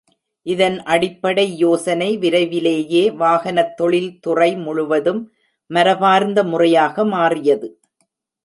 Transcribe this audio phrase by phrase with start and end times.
[0.45, 5.21] இதன் அடிப்படை யோசனை விரைவிலேயே வாகனத் தொழில்துறை முழுவதும்
[5.69, 7.69] மரபார்ந்த முறையாக மாறியது.